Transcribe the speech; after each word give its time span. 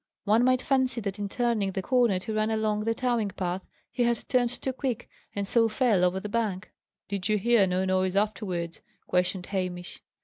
One 0.23 0.43
might 0.43 0.63
fancy 0.63 0.99
that 1.01 1.19
in 1.19 1.29
turning 1.29 1.73
the 1.73 1.83
corner 1.83 2.17
to 2.17 2.33
run 2.33 2.49
along 2.49 2.85
the 2.85 2.95
towing 2.95 3.29
path 3.29 3.61
he 3.91 4.01
had 4.01 4.27
turned 4.27 4.49
too 4.49 4.73
quick, 4.73 5.07
and 5.35 5.47
so 5.47 5.69
fell 5.69 6.03
over 6.03 6.19
the 6.19 6.27
bank." 6.27 6.71
"Did 7.07 7.29
you 7.29 7.37
hear 7.37 7.67
no 7.67 7.85
noise 7.85 8.15
afterwards?" 8.15 8.81
questioned 9.05 9.45
Hamish. 9.45 10.01